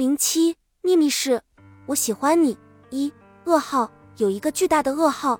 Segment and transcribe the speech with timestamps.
[0.00, 1.42] 零七秘密是，
[1.84, 2.56] 我喜欢你。
[2.88, 3.12] 一
[3.44, 5.38] 噩耗，有一个巨大的噩耗，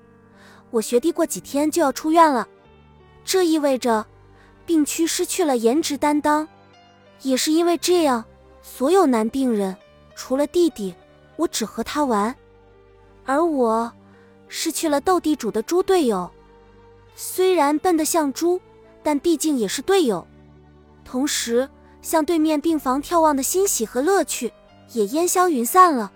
[0.70, 2.46] 我学弟过几天就要出院了，
[3.24, 4.04] 这意味着
[4.66, 6.46] 病区失去了颜值担当。
[7.22, 8.22] 也是因为这样，
[8.60, 9.74] 所有男病人
[10.14, 10.94] 除了弟弟，
[11.36, 12.36] 我只和他玩，
[13.24, 13.90] 而我
[14.46, 16.30] 失去了斗地主的猪队友。
[17.14, 18.60] 虽然笨得像猪，
[19.02, 20.28] 但毕竟也是队友。
[21.02, 21.66] 同时。
[22.02, 24.52] 向对面病房眺望的欣喜和乐趣
[24.92, 26.10] 也烟消云散了。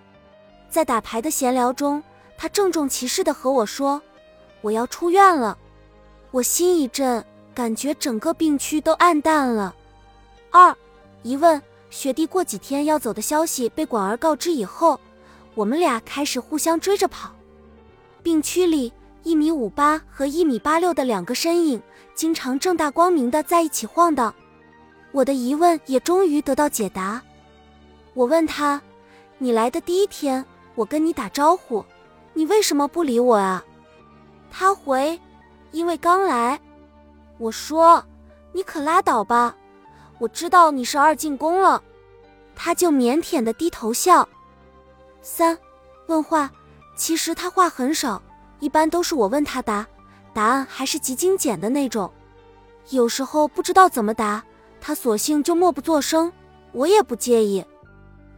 [0.69, 2.03] 在打牌的闲聊中，
[2.37, 4.01] 他郑重其事地和我说
[4.61, 5.57] ：“我要出院了。”
[6.31, 9.73] 我心一震，感觉整个病区都暗淡了。
[10.51, 10.75] 二
[11.23, 14.99] 一问学弟过几天要走的消息被广儿告知以后，
[15.53, 17.31] 我们俩开始互相追着跑。
[18.21, 18.91] 病区里
[19.23, 21.81] 一米五八和一米八六的两个身影，
[22.13, 24.33] 经常正大光明的在一起晃荡。
[25.15, 27.21] 我的疑问也终于得到解答。
[28.13, 28.81] 我问他
[29.39, 30.43] ：“你来的第一天，
[30.75, 31.85] 我跟你打招呼，
[32.33, 33.63] 你为什么不理我啊？”
[34.51, 35.17] 他回
[35.71, 36.59] ：“因为刚来。”
[37.39, 38.03] 我说
[38.51, 39.55] ：“你可拉倒吧，
[40.19, 41.81] 我知道你是二进宫了。”
[42.53, 44.27] 他就腼腆的低头笑。
[45.21, 45.57] 三
[46.07, 46.51] 问话，
[46.97, 48.21] 其实他话很少，
[48.59, 49.87] 一般都是我问他答，
[50.33, 52.11] 答案还是极精简的那种，
[52.89, 54.43] 有时候不知道怎么答。
[54.87, 56.31] 他索性就默不作声，
[56.71, 57.65] 我也不介意，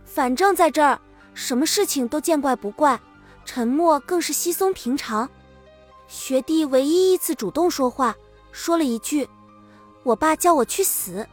[0.06, 0.98] 反正在这儿
[1.34, 2.98] 什么事情都见怪不怪，
[3.44, 5.30] 沉默更是稀松平常。
[6.08, 8.16] 学弟唯一一次主动说话，
[8.53, 9.28] 说了一句
[10.03, 11.28] ：“我爸叫我去死。”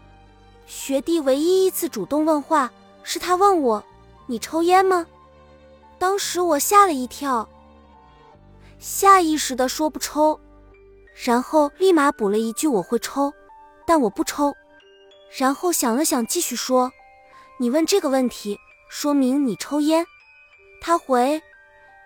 [0.66, 2.68] 学弟唯一一次主动问话，
[3.04, 3.84] 是他问我
[4.26, 5.06] ：“你抽烟吗？”
[5.96, 7.48] 当时我吓了一跳，
[8.80, 10.40] 下意识的说不抽，
[11.24, 13.32] 然后立马补了一句：“我会抽，
[13.86, 14.52] 但我不抽。”
[15.36, 16.92] 然后想了想，继续说
[17.58, 20.06] ：“你问这个问题，说明你抽烟。”
[20.80, 21.42] 他回：“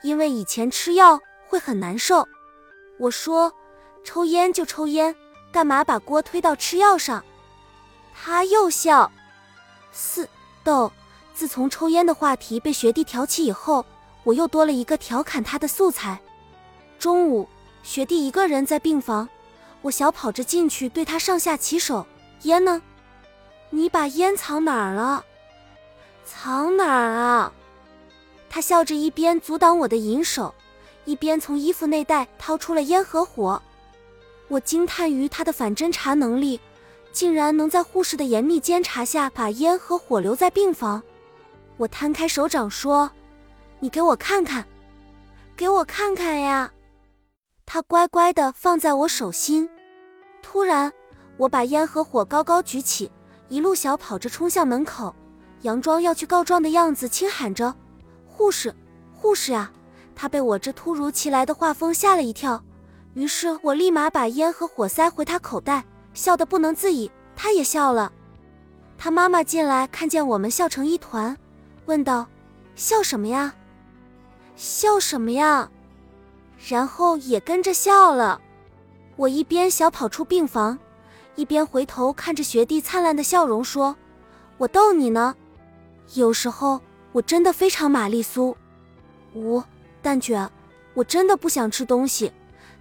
[0.02, 2.26] 因为以前吃药会很难受。”
[2.98, 3.52] 我说
[4.02, 5.14] ：“抽烟就抽烟，
[5.52, 7.22] 干嘛把锅推到吃药上？”
[8.16, 9.12] 他又笑。
[9.92, 10.26] 四
[10.64, 10.90] 逗，
[11.34, 13.84] 自从抽烟的话题被学弟挑起以后，
[14.24, 16.18] 我又多了一个调侃他的素材。
[16.98, 17.46] 中午，
[17.82, 19.28] 学弟一个人在病房，
[19.82, 22.06] 我小跑着进去，对他上下其手
[22.44, 22.80] ：“烟呢？”
[23.70, 25.24] 你把烟藏哪儿了？
[26.24, 27.52] 藏哪儿啊？
[28.50, 30.54] 他笑着，一边阻挡我的银手，
[31.04, 33.60] 一边从衣服内袋掏出了烟和火。
[34.48, 36.58] 我惊叹于他的反侦查能力，
[37.12, 41.02] 竟然能在护士的严密监察下把烟和火留在病房。
[41.76, 43.10] 我摊开手掌说
[43.80, 44.64] ：“你给我看看，
[45.54, 46.72] 给我看看呀！”
[47.66, 49.68] 他乖乖地放在我手心。
[50.42, 50.90] 突然，
[51.36, 53.10] 我把烟和火高高举起。
[53.48, 55.14] 一路小跑着冲向门口，
[55.62, 57.74] 佯装要去告状的样子，轻喊着
[58.26, 58.74] ：“护士，
[59.14, 59.72] 护士啊！”
[60.14, 62.62] 他被我这突如其来的画风吓了一跳，
[63.14, 67.10] 于是我立马把烟和火塞回他口袋，笑得不能自已。
[67.36, 68.12] 他也笑了。
[68.98, 71.36] 他妈妈进来看见我们笑成一团，
[71.86, 72.26] 问道
[72.74, 73.54] ：“笑什么呀？
[74.56, 75.70] 笑什么呀？”
[76.68, 78.40] 然后也跟着笑了。
[79.14, 80.76] 我一边小跑出病房。
[81.38, 83.94] 一边回头看着学弟灿烂的笑容，说
[84.58, 85.36] ：“我逗你呢。
[86.14, 86.80] 有时候
[87.12, 88.56] 我真的非常玛丽苏。
[89.34, 89.62] 五
[90.02, 90.50] 蛋卷，
[90.94, 92.32] 我真的不想吃东西，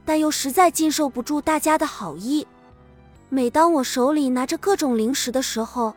[0.04, 2.48] 但又实在禁受不住大家的好意。
[3.30, 5.94] 每当我手里拿着各种零食的时候，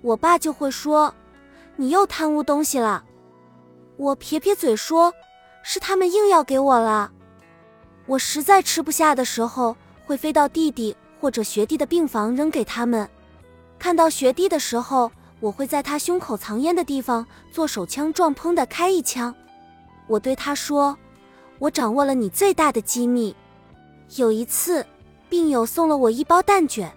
[0.00, 1.14] 我爸就会说
[1.76, 3.04] ：‘你又贪污东西了。’
[3.98, 5.12] 我撇撇嘴说
[5.62, 7.12] ：‘是他们硬要给我了。’
[8.08, 9.76] 我实在吃不下的时候，
[10.06, 13.08] 会飞到弟弟。”或者学弟的病房扔给他们。
[13.78, 19.32] 看到学弟的时候，我会在他胸口藏烟的地方做手枪撞，砰的开一枪。
[20.08, 20.98] 我对他说
[21.60, 23.36] ：“我掌握了你最大的机密。”
[24.18, 24.84] 有一次，
[25.28, 26.92] 病友送了我一包蛋卷，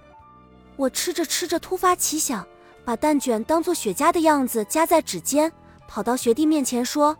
[0.76, 2.44] 我吃着吃着突发奇想，
[2.84, 5.52] 把蛋卷当做雪茄的样子夹在指尖，
[5.88, 7.16] 跑到学弟面前说：“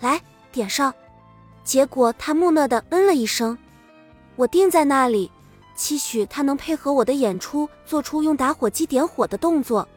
[0.00, 0.20] 来，
[0.52, 0.92] 点上。”
[1.64, 3.56] 结果他木讷的嗯了一声。
[4.36, 5.30] 我定在那里。
[5.74, 9.88] 期许他能配合我的演出，做出用打火机点火的动作，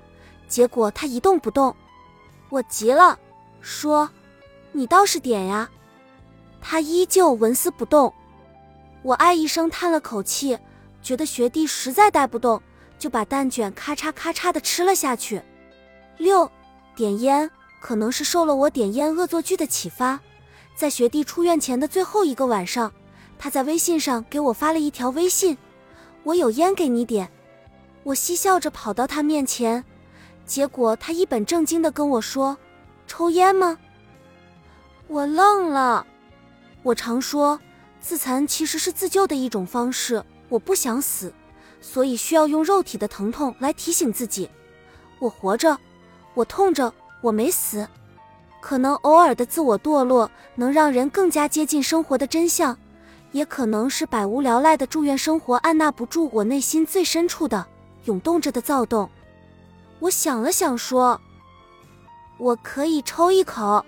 [0.47, 1.75] 结果他一动不动。
[2.49, 3.17] 我急了，
[3.61, 4.09] 说
[4.71, 5.69] ：“你倒是点呀！”
[6.61, 8.13] 他依旧纹丝不动。
[9.03, 10.57] 我唉一声叹了口气，
[11.03, 12.61] 觉得学弟实在带不动，
[12.97, 15.41] 就把蛋卷咔嚓咔嚓的吃了下去。
[16.17, 16.49] 六
[16.95, 17.49] 点烟，
[17.81, 20.19] 可能是受了我点烟恶作剧的启发，
[20.75, 22.91] 在学弟出院前的最后一个晚上，
[23.37, 25.57] 他在微信上给我发了一条微信。
[26.25, 27.31] 我有烟给你点，
[28.03, 29.83] 我嬉笑着跑到他面前，
[30.43, 32.57] 结果他一本正经的跟我说
[33.05, 33.77] ：“抽烟吗？”
[35.07, 36.05] 我愣了。
[36.81, 37.59] 我常说，
[38.01, 40.23] 自残其实是自救的一种方式。
[40.49, 41.31] 我不想死，
[41.79, 44.49] 所以需要用肉体的疼痛来提醒自己，
[45.19, 45.77] 我活着，
[46.33, 47.87] 我痛着，我没死。
[48.61, 52.75] 可能偶尔的自我堕落能让人更加接近生活的真相，
[53.35, 57.65] 也可能是百无聊赖的住院生活按捺不住我内心最深处的
[58.05, 59.09] 涌动着的躁动。
[59.99, 61.19] 我想了想，说
[62.39, 63.85] ：“我可以抽一口。”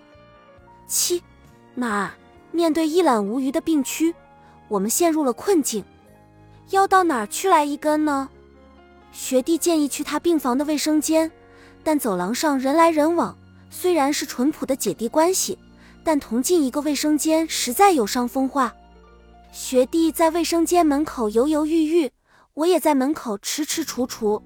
[0.85, 1.23] 七，
[1.75, 2.11] 哪儿？
[2.51, 4.13] 面对一览无余的病区，
[4.67, 5.81] 我们陷入了困境。
[6.71, 8.27] 要到哪儿去来一根呢？
[9.13, 11.31] 学弟建议去他病房的卫生间，
[11.85, 13.37] 但走廊上人来人往，
[13.69, 15.57] 虽然是淳朴的姐弟关系，
[16.03, 18.73] 但同进一个卫生间实在有伤风化。
[19.59, 22.11] 学弟在卫生间门口犹犹豫豫，
[22.53, 24.39] 我也在门口迟迟踌躇。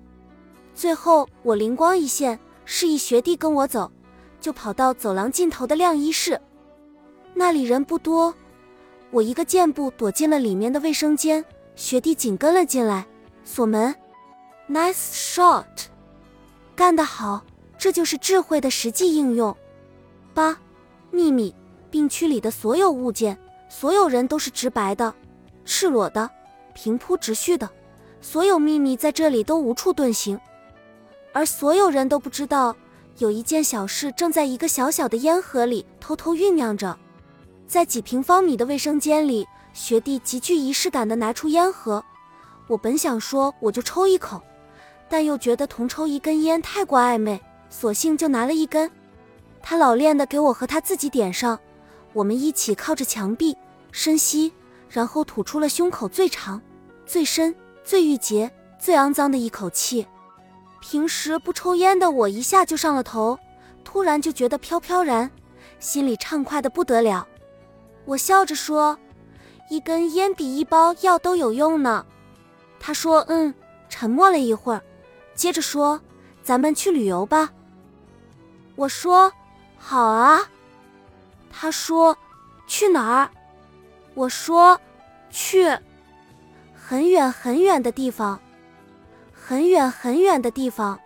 [0.73, 3.91] 最后我灵光一现，示意学弟跟我走，
[4.39, 6.39] 就跑到走廊尽头的晾衣室。
[7.33, 8.33] 那里人不多，
[9.11, 11.43] 我一个箭步躲进了里面的卫生间，
[11.75, 13.05] 学弟紧跟了进来，
[13.43, 13.93] 锁门。
[14.69, 15.65] Nice shot，
[16.73, 17.43] 干得好，
[17.77, 19.53] 这就是智慧的实际应用。
[20.33, 20.57] 八，
[21.11, 21.53] 秘密，
[21.89, 23.37] 病区里的所有物件，
[23.73, 25.11] 所有人都是直白的、
[25.63, 26.29] 赤裸的、
[26.73, 27.67] 平铺直叙的，
[28.19, 30.37] 所有秘密在这里都无处遁形，
[31.31, 32.75] 而所有人都不知道，
[33.19, 36.95] 有一件小事正在一个小小的烟盒里偷偷酝酿着。
[37.65, 42.03] 在几平方米的卫生间里，学弟极具仪式感地拿出烟盒。
[42.67, 44.41] 我本想说我就抽一口，
[45.07, 48.91] 但又觉得同抽一根烟太过暧昧，索性就拿了一根。
[49.61, 51.57] 他老练地给我和他自己点上。
[52.13, 53.55] 我们一起靠着墙壁
[53.91, 54.51] 深吸，
[54.89, 56.61] 然后吐出了胸口最长、
[57.05, 60.05] 最深、最郁结、最肮脏的一口气。
[60.79, 63.37] 平时不抽烟的我一下就上了头，
[63.83, 65.29] 突然就觉得飘飘然，
[65.79, 67.27] 心里畅快的不得了。
[68.05, 68.97] 我笑着说
[69.69, 72.05] ：“一根烟比一包药都有用呢。”
[72.79, 73.53] 他说：“嗯。”
[73.89, 74.81] 沉默了一会儿，
[75.35, 75.99] 接着说
[76.41, 77.51] ：“咱们去旅游吧。”
[78.77, 79.29] 我说
[79.77, 80.39] ：“好啊。”
[81.51, 82.17] 他说
[82.65, 83.29] ：“去哪儿？”
[84.15, 84.79] 我说
[85.29, 85.77] ：“去
[86.73, 88.39] 很远很远的地方，
[89.33, 90.99] 很远很远的地方。”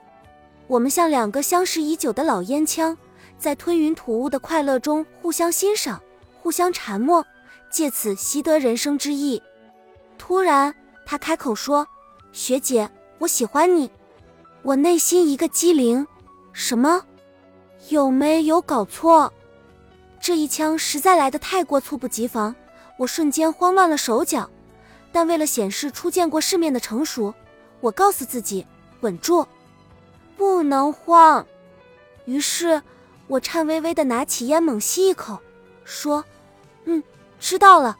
[0.68, 2.98] 我们像两个相识已久的老烟枪，
[3.38, 6.02] 在吞云吐雾的快乐中互相欣赏。
[6.42, 7.26] 互相缠磨，
[7.72, 9.42] 借此习得人生之意。
[10.16, 11.88] 突然，他开口说
[12.32, 12.88] ：“学姐，
[13.18, 13.90] 我喜欢你。”
[14.62, 16.06] 我内心一个机灵，
[16.54, 17.04] 什么？
[17.90, 19.34] 有没有搞错？
[20.26, 22.56] 这一枪实在来得太过猝不及防，
[22.98, 24.50] 我瞬间慌乱了手脚。
[25.12, 27.32] 但为了显示出见过世面的成熟，
[27.80, 28.66] 我告诉自己
[29.02, 29.46] 稳住，
[30.36, 31.46] 不能慌。
[32.26, 32.82] 于是，
[33.28, 35.40] 我颤巍巍地拿起烟，猛吸一口，
[35.84, 36.26] 说。
[36.86, 37.04] 嗯，
[37.40, 37.96] 知道了。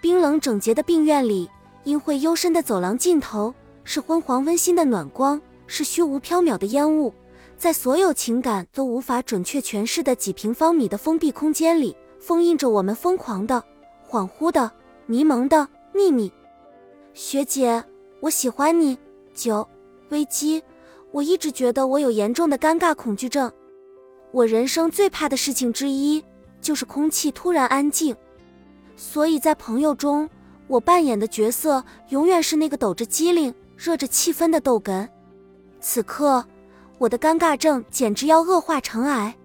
[0.00, 1.48] 冰冷整洁的病院里，
[1.84, 3.54] 阴晦幽深的走廊尽头，
[3.84, 7.14] 是昏黄温馨的暖光，是虚无缥缈的烟雾。
[7.62, 13.62] 在所有情感都无法准确诠释的几平方米的封闭空间里，封印着我们疯狂的、
[14.10, 14.68] 恍惚的、
[15.06, 16.32] 迷蒙的秘密。
[17.14, 17.84] 学姐，
[18.18, 18.98] 我喜欢你。
[19.32, 19.64] 九，
[20.08, 20.60] 危机。
[21.12, 23.48] 我一直觉得我有严重的尴尬恐惧症。
[24.32, 26.20] 我人生最怕的事情之一。
[26.60, 28.16] 就是空气突然安静，
[28.96, 30.28] 所以在朋友中，
[30.66, 35.08] 我扮演的角色永远是那个抖着机灵、热着气氛的逗哏。
[35.80, 36.44] 此刻，
[37.02, 39.36] 我的尴尬症简直要恶化成癌。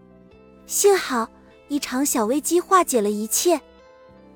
[0.68, 1.28] 幸好，
[1.70, 3.60] 一场小危机化解了一切。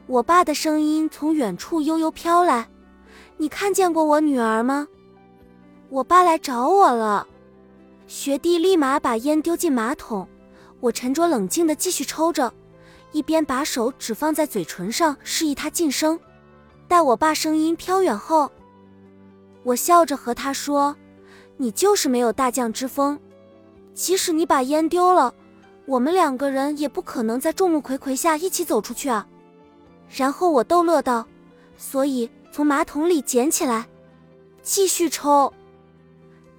[0.08, 2.68] 我爸的声音从远处悠悠飘来
[3.38, 4.88] ：“你看见过我女儿吗？”
[5.90, 7.28] 我爸来找我了。
[8.08, 10.28] 学弟立马把烟丢进马桶，
[10.80, 12.52] 我沉着冷静地继续抽着。
[13.12, 16.20] 一边把手指放在嘴唇上，示意他噤声。
[16.88, 18.50] 待我爸声音飘远后，
[19.62, 20.96] 我笑着和他说
[21.62, 23.20] ：“你就是没有大将之风。
[23.94, 25.32] 即使你把烟丢了，
[25.86, 29.28] 我们两个人也不可能在众目睽睽下一起走出去啊。”
[30.10, 31.28] 然后我逗乐道
[31.78, 33.88] ：“所以从马桶里捡起来，
[34.64, 35.54] 继续抽。”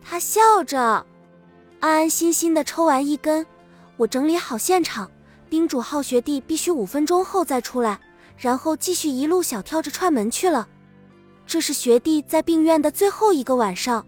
[0.01, 1.05] 他笑着，
[1.81, 3.45] 安安心心的抽完一根。
[3.97, 5.11] 我整理好现场。
[5.51, 8.01] 叮嘱浩学弟必须五分钟后再出来，
[8.39, 10.69] 然后继续一路小跳着串门去了。
[11.45, 14.07] 这是学弟在病院的最后一个晚上，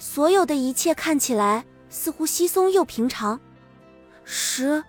[0.00, 3.38] 所有的一切看起来似乎稀松又平常。
[4.24, 4.82] 十，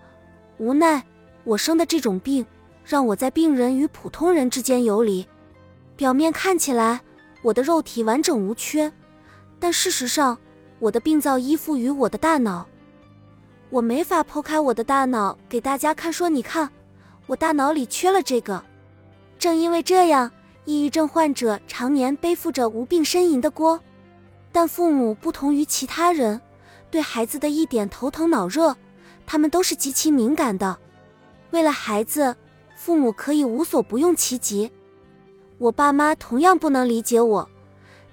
[0.56, 1.04] 无奈
[1.44, 2.46] 我生的这种病，
[2.82, 5.28] 让我在病人与普通人之间游离。
[5.96, 7.02] 表面看起来
[7.42, 8.90] 我的肉体完整无缺，
[9.60, 10.38] 但事实上
[10.78, 12.66] 我的病灶依附于我的大脑，
[13.68, 16.70] 我没法剖开我的大脑给大家看，说你看，
[17.26, 18.64] 我大脑里缺了这个。
[19.38, 20.30] 正因为这样，
[20.64, 23.78] 抑郁症患者常年背负着无病呻吟的锅。
[24.52, 26.40] 但父母不同于其他人，
[26.90, 28.76] 对孩子的一点头疼脑热，
[29.26, 30.78] 他们都是极其敏感的。
[31.50, 32.36] 为了孩子，
[32.76, 34.70] 父母可以无所不用其极。
[35.58, 37.48] 我爸妈同样不能理解我。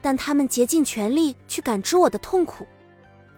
[0.01, 2.65] 但他们竭尽全力去感知我的痛苦，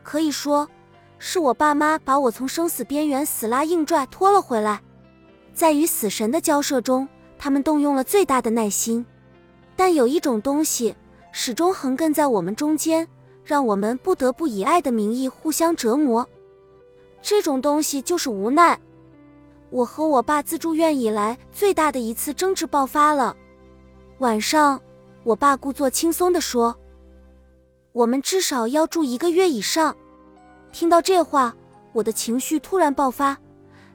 [0.04, 0.70] 可以说，
[1.18, 4.80] 是我爸妈把我从生死边缘死拉硬拽拖了回来。
[5.56, 7.08] 在与死神的交涉中，
[7.40, 9.04] 他们动用了最大的耐心。
[9.76, 10.96] 但有一种东西
[11.32, 13.08] 始终横亘在我们中间，
[13.44, 16.28] 让我们不得不以爱的名义互相折磨。
[17.22, 18.80] 这种东西就是无奈。
[19.70, 23.36] 我和我爸自住院以来最大的一次争执爆发了。
[24.20, 24.82] 晚上。
[25.24, 26.76] 我爸故作轻松地说
[27.94, 29.96] ：“我们至少要住一个月以上。”
[30.74, 31.56] 听到这话，
[31.94, 33.38] 我的情绪突然爆发，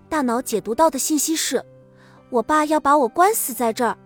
[0.08, 1.60] 大脑解读到的信息是，
[2.30, 3.98] 我爸要把我关死在这儿。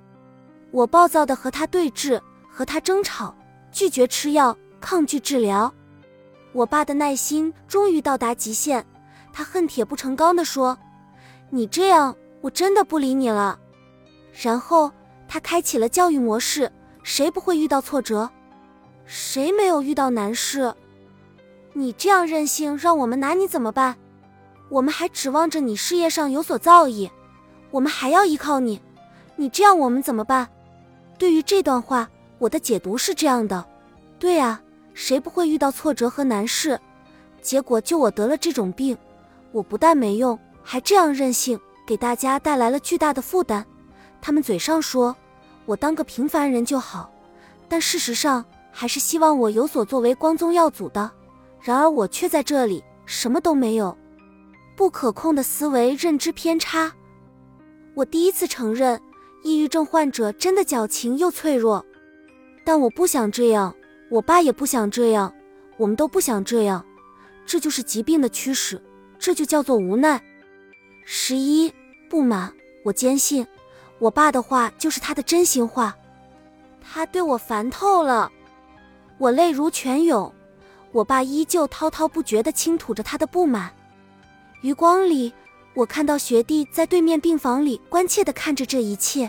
[0.70, 2.18] 我暴躁地和他对峙，
[2.60, 3.34] 和他争吵，
[3.72, 5.72] 拒绝吃药，抗拒治疗。
[6.52, 8.84] 我爸的耐心终于到达极限，
[9.32, 10.76] 他恨铁不成钢地说
[11.48, 13.58] ：“你这样，我真的不理你了。”
[14.42, 14.92] 然后
[15.26, 16.70] 他开启了教育模式。
[17.02, 18.28] 谁不会遇到挫折？
[19.06, 20.74] 谁没有遇到难事？
[21.72, 23.96] 你这样任性，让我们拿你怎么办？
[24.68, 27.10] 我们还指望着你事业上有所造诣，
[27.70, 28.82] 我们还要依靠你。
[29.36, 30.46] 你这样，我们怎么办？
[31.16, 32.10] 对于这段话，
[32.40, 33.64] 我的解读是这样的：
[34.18, 34.60] 对啊，
[34.94, 36.80] 谁不会遇到挫折和难事？
[37.42, 38.96] 结果就我得了这种病，
[39.52, 43.64] 我不但没用，还这样任性，给大家带来了巨大的负担。
[44.20, 45.14] 他们嘴上说。
[45.66, 47.12] 我当个平凡人就好，
[47.68, 51.08] 但事实上还是希望我有所作为、光宗耀祖的。
[51.60, 53.96] 然而我却在这里什么都没有，
[54.74, 56.92] 不可控的思维认知偏差。
[57.94, 59.00] 我第一次承认，
[59.44, 61.84] 抑郁症患者真的矫情又脆弱。
[62.70, 63.74] 但我不想这样，
[64.08, 65.34] 我爸也不想这样，
[65.76, 66.86] 我们都不想这样。
[67.44, 68.80] 这就是疾病的驱使，
[69.18, 70.22] 这就叫做无奈。
[71.04, 71.74] 十一
[72.08, 73.44] 不满，我坚信。
[73.98, 75.96] 我爸的话就是他的真心话，
[76.80, 78.30] 他对我烦透了，
[79.18, 80.32] 我泪如泉涌。
[80.92, 83.68] 我爸依旧滔滔不绝地倾吐着他的不满。
[84.62, 85.32] 余光里，
[85.74, 89.28] 我看到学弟在对面病房里关切地看着这一切。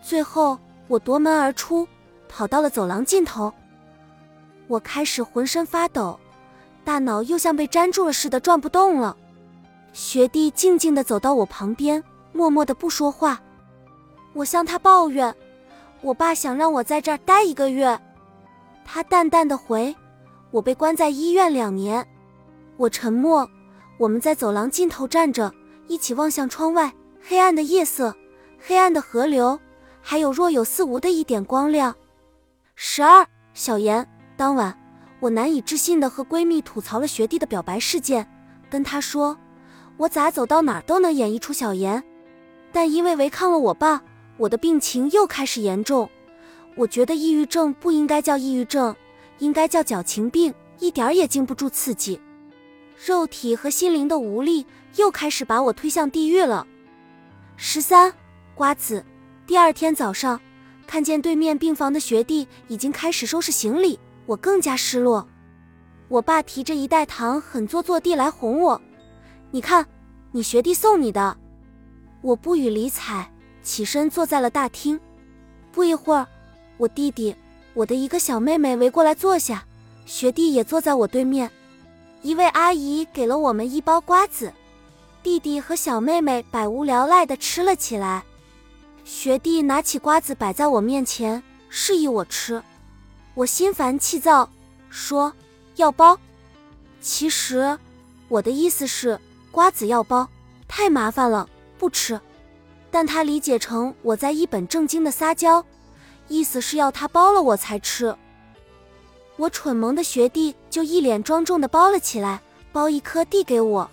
[0.00, 1.86] 最后，我夺门而出，
[2.28, 3.52] 跑到了走廊尽头。
[4.66, 6.18] 我开始浑身发抖，
[6.84, 9.16] 大脑又像被粘住了似的转不动了。
[9.92, 12.02] 学弟静静地走到我旁边，
[12.32, 13.40] 默默地不说话。
[14.32, 15.34] 我向他抱怨，
[16.00, 18.00] 我爸想让我在这儿待一个月。
[18.84, 19.94] 他淡淡的回
[20.50, 22.06] ：“我被关在医院两年。”
[22.76, 23.48] 我沉默。
[23.96, 25.54] 我们在走廊尽头站着，
[25.86, 28.12] 一起望向窗外，黑暗的夜色，
[28.58, 29.60] 黑暗的河流，
[30.02, 31.94] 还有若有似无的一点光亮。
[32.76, 34.06] 十二，小严。
[34.36, 34.76] 当晚，
[35.20, 38.28] 我难以置信的和闺蜜吐槽了学弟的表白事件，
[38.68, 39.38] 跟她说
[39.96, 42.02] ：“我咋走到哪儿都能演绎出小严，
[42.72, 44.02] 但因为违抗了我爸。”
[44.36, 46.10] 我的病情又开始严重，
[46.76, 48.92] 我觉得抑郁症不应该叫抑郁症，
[49.38, 52.20] 应该叫矫情病，一点儿也经不住刺激，
[53.06, 54.66] 肉体和心灵的无力
[54.96, 56.66] 又开始把我推向地狱了。
[57.56, 58.12] 十三
[58.56, 59.04] 瓜子，
[59.46, 60.40] 第二天早上
[60.86, 65.26] 看见对面病房的学弟已经开始收拾行李，我更加失落。
[66.08, 68.80] 我爸提着一袋糖，很做作地来哄我
[69.50, 69.86] ：“你看，
[70.32, 71.36] 你学弟送你的。”
[72.22, 73.30] 我不予理睬。
[73.62, 75.00] 起身坐在了大厅，
[75.72, 76.26] 不一会儿，
[76.76, 77.34] 我弟弟、
[77.72, 79.64] 我的一个小妹妹围过来坐下，
[80.04, 81.50] 学弟也坐在我对面。
[82.20, 84.52] 一位阿姨给了我们一包瓜子，
[85.22, 88.22] 弟弟和小妹妹百无聊赖地吃了起来。
[89.04, 92.62] 学弟拿起瓜子摆在我面前，示意我吃。
[93.34, 94.48] 我心烦气躁，
[94.88, 95.30] 说
[95.76, 96.18] 要包。
[97.02, 97.78] 其实
[98.28, 99.20] 我的意思是
[99.50, 100.26] 瓜子要包，
[100.66, 101.46] 太麻烦了，
[101.78, 102.18] 不吃。
[102.90, 105.64] 但他理解成我在一本正经的撒娇，
[106.28, 108.16] 意思是要他包了我才吃。
[109.36, 112.40] 我蠢萌的学弟就一脸庄重的包了起来，
[112.72, 113.90] 包一颗递给我。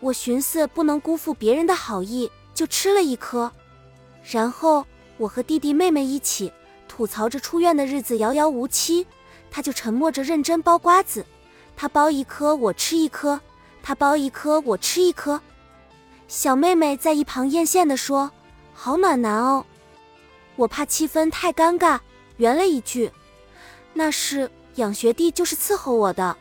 [0.00, 3.52] 我寻思不能辜负别人的好意，就吃了一颗。
[4.30, 4.84] 然后
[5.16, 6.52] 我和弟弟妹妹一起
[6.88, 9.06] 吐槽着出院的日子遥遥无期，
[9.50, 11.24] 他就沉默着认真剥瓜子。
[11.76, 13.40] 他剥一颗我吃一颗，
[13.82, 15.40] 他剥一颗我吃一颗。
[16.28, 18.30] 小妹妹在一旁艳羡地说
[18.72, 19.64] ：“好暖男哦。”
[20.56, 21.98] 我怕气氛太尴尬，
[22.36, 23.10] 圆了一句
[23.94, 26.36] ：“那是养学弟就是伺候我的。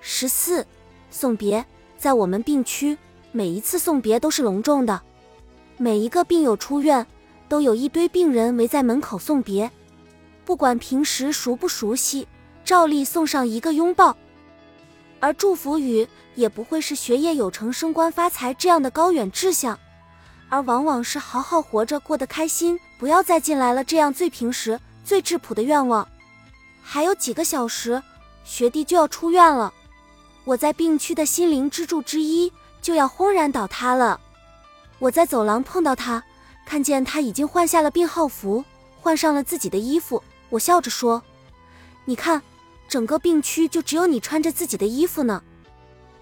[0.00, 0.66] 十四，
[1.10, 1.64] 送别，
[1.98, 2.96] 在我们病区，
[3.32, 5.00] 每一次送别都是隆重的。
[5.82, 7.06] 每一个病友出院，
[7.48, 9.70] 都有一堆病人围在门口送别，
[10.44, 12.28] 不管平时熟不熟悉，
[12.62, 14.14] 照例送上一个拥抱。
[15.20, 19.78] 而祝福语也不会是学业有成、升官发财这样的高远志向，
[20.50, 26.06] 而往往是好好活着、过得开心，不要再进来了这样最平时、最质朴的愿望。
[26.82, 28.02] 还有几个小时，
[28.44, 29.72] 学弟就要出院了，
[30.44, 34.20] 我在病区的心灵支柱之一就要轰然倒塌了。
[35.00, 36.22] 我在走廊碰到他，
[36.66, 38.62] 看见他已经换下了病号服，
[39.00, 40.22] 换上了自己的衣服。
[40.50, 41.22] 我笑着说
[42.04, 42.42] ：“你看，
[42.86, 45.42] 整个病区就只有你穿着自己的衣服呢。”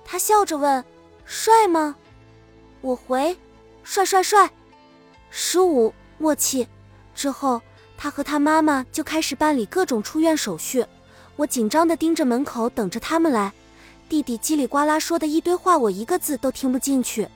[0.06, 0.85] 他笑着问
[1.26, 1.97] ：“帅吗？”
[2.80, 3.37] 我回
[3.82, 4.49] ：“帅帅帅。”
[5.28, 6.68] 十五默契
[7.16, 7.61] 之后，
[7.97, 10.87] 他和他妈妈就开始办理各种出院手续。
[11.35, 13.52] 我紧张地盯着门口等着他们来。
[14.08, 17.28] 弟弟叽里呱啦说的一堆话，我一个字都听不进去。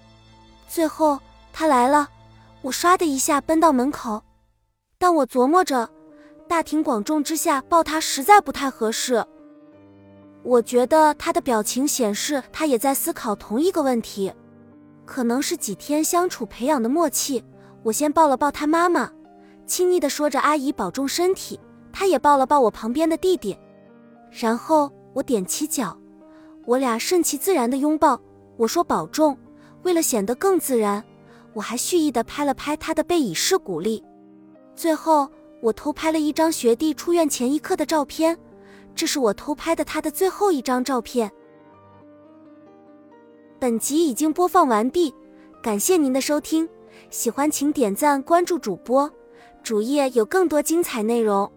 [0.69, 1.19] 最后。
[1.53, 2.09] 他来了，
[2.63, 4.23] 我唰的一下奔到门口，
[4.99, 5.89] 但我琢磨着，
[6.49, 9.25] 大庭广众之下抱他实在不太合适。
[10.43, 14.33] 我觉得他的表情显示他也在思考同一个问题，
[15.05, 17.45] 可能是几天相处培养的默契。
[17.85, 19.11] 我先抱了抱他妈妈，
[19.67, 21.61] 亲昵的说着“阿姨保重身体”，
[21.93, 23.57] 他也抱了抱我旁边的弟弟，
[24.31, 25.97] 然后我踮起脚，
[26.65, 28.21] 我俩顺其自然的拥抱。
[28.57, 29.37] 我说保重，
[29.83, 31.03] 为了显得更自然。
[31.55, 34.03] 我还蓄意的拍了拍他的背，以示鼓励。
[34.75, 35.29] 最后，
[35.61, 38.39] 我偷拍了一张学弟出院前一刻的照片，
[38.95, 41.31] 这是我偷拍的他的最后一张照片。
[43.59, 45.15] 本集已经播放完毕，
[45.63, 46.69] 感谢您的收听，
[47.11, 49.09] 喜欢请点赞关注主播，
[49.63, 51.51] 主页有更多精彩内容。